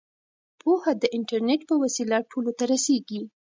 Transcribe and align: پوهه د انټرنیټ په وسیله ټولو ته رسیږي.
پوهه 0.61 0.91
د 1.01 1.03
انټرنیټ 1.17 1.61
په 1.69 1.75
وسیله 1.83 2.17
ټولو 2.31 2.51
ته 2.57 2.63
رسیږي. 2.71 3.21